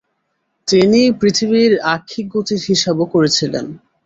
[0.67, 3.65] তিনি পৃথিবীর আক্ষিক গতির হিসাবও করেছিলেন।